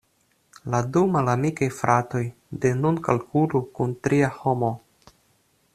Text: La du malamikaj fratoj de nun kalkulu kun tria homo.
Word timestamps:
La 0.73 0.77
du 0.95 1.03
malamikaj 1.15 1.67
fratoj 1.81 2.23
de 2.63 2.73
nun 2.81 2.99
kalkulu 3.09 3.65
kun 3.81 3.93
tria 4.09 4.33
homo. 4.41 4.71